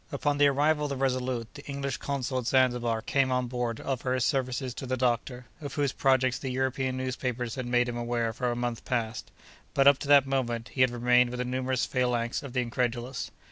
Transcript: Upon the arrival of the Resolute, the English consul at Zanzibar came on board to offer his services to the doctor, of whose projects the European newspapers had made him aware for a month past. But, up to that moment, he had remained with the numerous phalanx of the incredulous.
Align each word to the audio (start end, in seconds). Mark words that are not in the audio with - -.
Upon 0.11 0.39
the 0.39 0.47
arrival 0.47 0.85
of 0.85 0.89
the 0.89 0.97
Resolute, 0.97 1.53
the 1.53 1.63
English 1.65 1.97
consul 1.97 2.39
at 2.39 2.47
Zanzibar 2.47 3.03
came 3.03 3.31
on 3.31 3.45
board 3.45 3.77
to 3.77 3.85
offer 3.85 4.15
his 4.15 4.25
services 4.25 4.73
to 4.73 4.87
the 4.87 4.97
doctor, 4.97 5.45
of 5.61 5.75
whose 5.75 5.91
projects 5.91 6.39
the 6.39 6.49
European 6.49 6.97
newspapers 6.97 7.53
had 7.53 7.67
made 7.67 7.87
him 7.87 7.97
aware 7.97 8.33
for 8.33 8.49
a 8.49 8.55
month 8.55 8.83
past. 8.83 9.29
But, 9.75 9.85
up 9.87 9.99
to 9.99 10.07
that 10.07 10.25
moment, 10.25 10.69
he 10.69 10.81
had 10.81 10.89
remained 10.89 11.29
with 11.29 11.37
the 11.37 11.45
numerous 11.45 11.85
phalanx 11.85 12.41
of 12.41 12.53
the 12.53 12.61
incredulous. 12.61 13.29